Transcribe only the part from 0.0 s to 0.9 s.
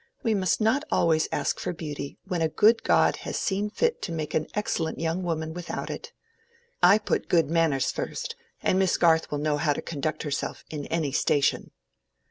We must not